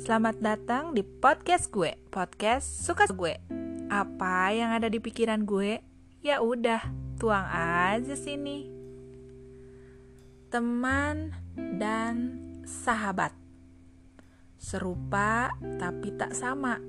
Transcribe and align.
Selamat 0.00 0.40
datang 0.40 0.96
di 0.96 1.04
podcast 1.04 1.68
gue, 1.68 1.92
podcast 2.08 2.64
suka 2.88 3.04
gue. 3.12 3.36
Apa 3.92 4.48
yang 4.48 4.72
ada 4.72 4.88
di 4.88 4.96
pikiran 4.96 5.44
gue? 5.44 5.84
Ya 6.24 6.40
udah, 6.40 6.80
tuang 7.20 7.44
aja 7.44 8.16
sini. 8.16 8.64
Teman 10.48 11.36
dan 11.76 12.40
sahabat. 12.64 13.36
Serupa 14.56 15.52
tapi 15.76 16.16
tak 16.16 16.32
sama. 16.32 16.80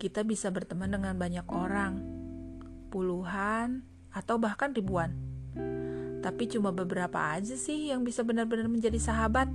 Kita 0.00 0.24
bisa 0.24 0.48
berteman 0.48 0.88
dengan 0.88 1.20
banyak 1.20 1.44
orang, 1.52 2.00
puluhan 2.88 3.84
atau 4.08 4.40
bahkan 4.40 4.72
ribuan. 4.72 5.12
Tapi 6.24 6.48
cuma 6.48 6.72
beberapa 6.72 7.36
aja 7.36 7.52
sih 7.60 7.92
yang 7.92 8.08
bisa 8.08 8.24
benar-benar 8.24 8.72
menjadi 8.72 8.96
sahabat 8.96 9.52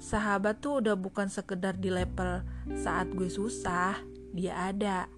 sahabat 0.00 0.64
tuh 0.64 0.80
udah 0.80 0.96
bukan 0.96 1.28
sekedar 1.28 1.76
di 1.76 1.92
level 1.92 2.40
saat 2.72 3.12
gue 3.12 3.28
susah, 3.28 4.00
dia 4.32 4.56
ada. 4.56 5.12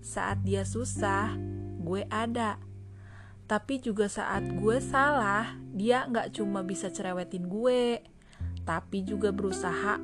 Saat 0.00 0.42
dia 0.48 0.64
susah, 0.64 1.36
gue 1.84 2.08
ada. 2.08 2.56
Tapi 3.44 3.84
juga 3.84 4.08
saat 4.08 4.48
gue 4.56 4.80
salah, 4.80 5.60
dia 5.76 6.08
nggak 6.08 6.40
cuma 6.40 6.64
bisa 6.64 6.88
cerewetin 6.88 7.44
gue, 7.44 8.00
tapi 8.64 9.04
juga 9.04 9.28
berusaha 9.28 10.00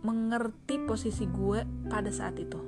mengerti 0.00 0.80
posisi 0.88 1.28
gue 1.28 1.68
pada 1.92 2.08
saat 2.08 2.40
itu. 2.40 2.58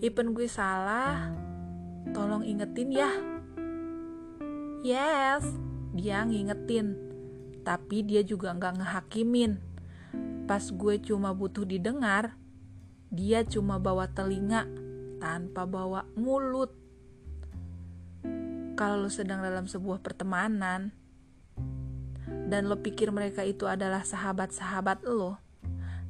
Even 0.00 0.32
gue 0.32 0.48
salah, 0.48 1.28
tolong 2.16 2.48
ingetin 2.48 2.88
ya. 2.88 3.12
Yes, 4.82 5.44
dia 5.92 6.24
ngingetin 6.24 7.11
tapi 7.62 8.02
dia 8.06 8.22
juga 8.26 8.54
nggak 8.54 8.82
ngehakimin. 8.82 9.58
Pas 10.46 10.62
gue 10.62 10.94
cuma 11.02 11.32
butuh 11.32 11.62
didengar, 11.62 12.36
dia 13.08 13.46
cuma 13.46 13.78
bawa 13.78 14.10
telinga 14.10 14.66
tanpa 15.22 15.64
bawa 15.64 16.04
mulut. 16.18 16.74
Kalau 18.74 18.98
lo 18.98 19.10
sedang 19.12 19.44
dalam 19.44 19.70
sebuah 19.70 20.02
pertemanan 20.02 20.90
dan 22.26 22.66
lo 22.66 22.82
pikir 22.82 23.14
mereka 23.14 23.46
itu 23.46 23.70
adalah 23.70 24.02
sahabat-sahabat 24.02 25.06
lo 25.06 25.38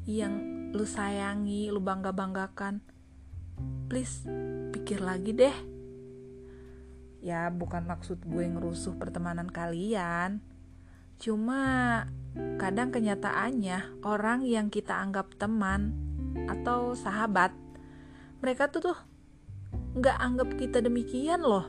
yang 0.08 0.52
lo 0.72 0.88
sayangi, 0.88 1.68
lo 1.68 1.78
bangga-banggakan, 1.78 2.80
please 3.92 4.24
pikir 4.72 5.04
lagi 5.04 5.36
deh. 5.36 5.56
Ya, 7.22 7.46
bukan 7.54 7.86
maksud 7.86 8.24
gue 8.26 8.42
ngerusuh 8.42 8.98
pertemanan 8.98 9.46
kalian, 9.46 10.42
Cuma 11.20 11.60
kadang 12.56 12.88
kenyataannya 12.88 14.04
orang 14.06 14.46
yang 14.48 14.72
kita 14.72 14.96
anggap 14.96 15.36
teman 15.36 15.92
atau 16.48 16.96
sahabat, 16.96 17.52
mereka 18.40 18.72
tuh 18.72 18.92
tuh 18.92 18.98
nggak 19.96 20.16
anggap 20.16 20.48
kita 20.56 20.80
demikian 20.80 21.44
loh. 21.44 21.68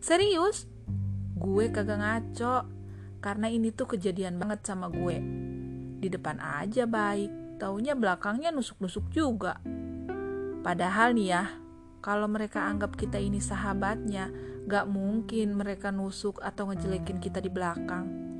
Serius, 0.00 0.64
gue 1.36 1.68
kagak 1.72 2.00
ngaco 2.00 2.68
karena 3.20 3.46
ini 3.52 3.72
tuh 3.72 3.96
kejadian 3.96 4.40
banget 4.40 4.64
sama 4.64 4.88
gue. 4.88 5.16
Di 6.00 6.08
depan 6.08 6.40
aja 6.40 6.88
baik, 6.88 7.60
taunya 7.60 7.92
belakangnya 7.92 8.48
nusuk-nusuk 8.52 9.12
juga. 9.12 9.60
Padahal 10.60 11.12
nih 11.16 11.28
ya, 11.28 11.44
kalau 12.00 12.28
mereka 12.28 12.64
anggap 12.64 12.96
kita 12.96 13.20
ini 13.20 13.40
sahabatnya, 13.40 14.32
gak 14.68 14.86
mungkin 14.88 15.56
mereka 15.56 15.92
nusuk 15.94 16.42
atau 16.42 16.68
ngejelekin 16.68 17.22
kita 17.22 17.40
di 17.40 17.48
belakang 17.52 18.30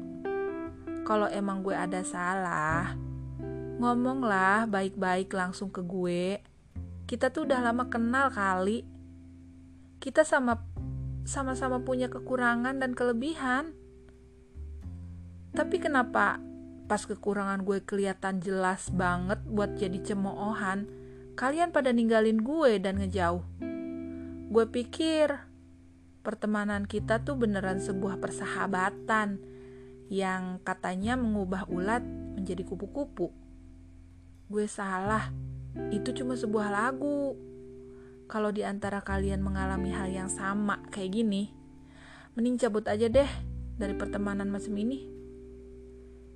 kalau 1.11 1.27
emang 1.27 1.67
gue 1.67 1.75
ada 1.75 2.07
salah, 2.07 2.95
ngomonglah 3.83 4.71
baik-baik 4.71 5.27
langsung 5.35 5.67
ke 5.67 5.83
gue. 5.83 6.39
Kita 7.03 7.35
tuh 7.35 7.51
udah 7.51 7.67
lama 7.67 7.91
kenal 7.91 8.31
kali. 8.31 8.87
Kita 9.99 10.23
sama 10.23 10.63
sama-sama 11.27 11.83
punya 11.83 12.07
kekurangan 12.07 12.79
dan 12.79 12.95
kelebihan. 12.95 13.75
Tapi 15.51 15.83
kenapa 15.83 16.39
pas 16.87 17.03
kekurangan 17.03 17.67
gue 17.67 17.83
kelihatan 17.83 18.39
jelas 18.39 18.87
banget 18.95 19.43
buat 19.51 19.75
jadi 19.75 19.99
cemoohan, 20.15 20.87
kalian 21.35 21.75
pada 21.75 21.91
ninggalin 21.91 22.39
gue 22.39 22.79
dan 22.79 23.03
ngejauh? 23.03 23.43
Gue 24.47 24.65
pikir 24.71 25.50
pertemanan 26.21 26.85
kita 26.85 27.25
tuh 27.25 27.37
beneran 27.37 27.81
sebuah 27.81 28.21
persahabatan 28.21 29.41
yang 30.11 30.59
katanya 30.67 31.15
mengubah 31.15 31.71
ulat 31.71 32.03
menjadi 32.37 32.67
kupu-kupu. 32.67 33.31
Gue 34.51 34.67
salah, 34.67 35.31
itu 35.95 36.11
cuma 36.11 36.35
sebuah 36.35 36.69
lagu. 36.69 37.39
Kalau 38.27 38.51
di 38.51 38.67
antara 38.67 39.03
kalian 39.03 39.43
mengalami 39.43 39.95
hal 39.95 40.11
yang 40.11 40.31
sama 40.31 40.83
kayak 40.91 41.15
gini, 41.15 41.55
mending 42.35 42.59
cabut 42.59 42.87
aja 42.91 43.07
deh 43.07 43.31
dari 43.79 43.95
pertemanan 43.95 44.51
macam 44.51 44.75
ini. 44.75 45.07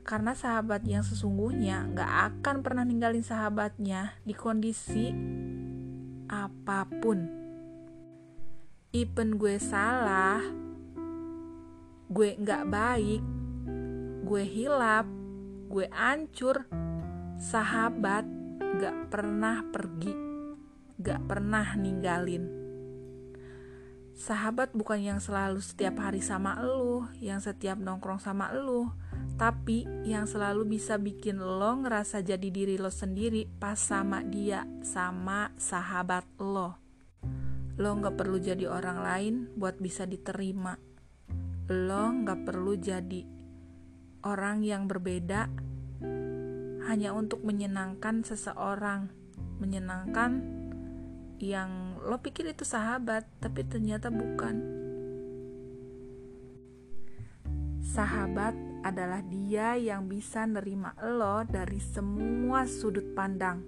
Karena 0.05 0.37
sahabat 0.37 0.84
yang 0.87 1.03
sesungguhnya 1.03 1.91
gak 1.97 2.12
akan 2.41 2.61
pernah 2.61 2.84
ninggalin 2.84 3.25
sahabatnya 3.25 4.15
di 4.23 4.37
kondisi 4.37 5.11
apa 6.31 6.87
pun. 7.03 7.44
Even 8.94 9.43
gue 9.43 9.59
salah, 9.59 10.38
gue 12.06 12.38
gak 12.38 12.62
baik, 12.71 13.27
gue 14.22 14.44
hilap, 14.47 15.03
gue 15.66 15.91
ancur, 15.91 16.62
sahabat 17.34 18.22
gak 18.78 19.10
pernah 19.10 19.66
pergi, 19.66 20.15
gak 21.03 21.27
pernah 21.27 21.75
ninggalin. 21.75 22.47
Sahabat 24.15 24.71
bukan 24.78 25.03
yang 25.03 25.19
selalu 25.19 25.59
setiap 25.59 25.99
hari 25.99 26.22
sama 26.22 26.55
elu, 26.62 27.03
yang 27.19 27.43
setiap 27.43 27.75
nongkrong 27.75 28.22
sama 28.22 28.55
elu, 28.55 28.94
tapi 29.34 29.91
yang 30.06 30.31
selalu 30.31 30.78
bisa 30.78 31.03
bikin 31.03 31.43
lo 31.43 31.82
ngerasa 31.82 32.22
jadi 32.22 32.47
diri 32.47 32.78
lo 32.78 32.94
sendiri 32.94 33.50
pas 33.59 33.75
sama 33.75 34.22
dia, 34.22 34.62
sama 34.87 35.50
sahabat 35.59 36.31
lo. 36.38 36.84
Lo 37.75 37.99
gak 37.99 38.15
perlu 38.15 38.39
jadi 38.39 38.71
orang 38.71 38.99
lain 39.03 39.35
buat 39.59 39.83
bisa 39.83 40.07
diterima. 40.07 40.79
Lo 41.67 42.05
gak 42.23 42.47
perlu 42.47 42.79
jadi 42.79 43.27
orang 44.25 44.65
yang 44.65 44.87
berbeda 44.87 45.51
hanya 46.85 47.11
untuk 47.17 47.41
menyenangkan 47.43 48.23
seseorang, 48.23 49.09
menyenangkan 49.59 50.45
yang 51.41 51.99
lo 52.05 52.21
pikir 52.21 52.53
itu 52.53 52.62
sahabat, 52.62 53.27
tapi 53.41 53.65
ternyata 53.67 54.12
bukan. 54.12 54.85
Sahabat 57.85 58.55
adalah 58.85 59.25
dia 59.25 59.81
yang 59.81 60.09
bisa 60.11 60.45
nerima 60.45 60.93
lo 61.01 61.43
dari 61.49 61.81
semua 61.81 62.69
sudut 62.69 63.17
pandang. 63.17 63.65